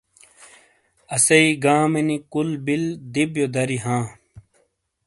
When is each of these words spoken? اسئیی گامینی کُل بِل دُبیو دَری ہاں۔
اسئیی 1.15 1.49
گامینی 1.63 2.17
کُل 2.31 2.49
بِل 2.65 2.83
دُبیو 3.13 3.47
دَری 3.53 3.77
ہاں۔ 3.85 4.05